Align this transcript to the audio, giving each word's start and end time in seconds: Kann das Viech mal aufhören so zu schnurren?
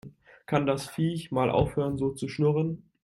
Kann 0.47 0.65
das 0.65 0.87
Viech 0.89 1.29
mal 1.29 1.51
aufhören 1.51 1.95
so 1.99 2.09
zu 2.09 2.27
schnurren? 2.27 2.89